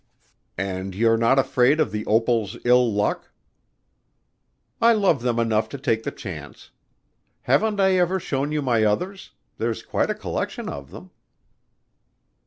"And 0.57 0.95
you're 0.95 1.15
not 1.15 1.37
afraid 1.37 1.79
of 1.79 1.91
the 1.91 2.03
opal's 2.07 2.57
ill 2.65 2.91
luck?" 2.91 3.31
"I 4.81 4.93
love 4.93 5.21
them 5.21 5.37
enough 5.37 5.69
to 5.69 5.77
take 5.77 6.01
the 6.01 6.09
chance. 6.11 6.71
Haven't 7.41 7.79
I 7.79 7.97
ever 7.97 8.19
shown 8.19 8.51
you 8.51 8.63
my 8.63 8.83
others 8.83 9.29
there's 9.59 9.83
quite 9.83 10.09
a 10.09 10.15
collection 10.15 10.67
of 10.69 10.89
them." 10.89 11.11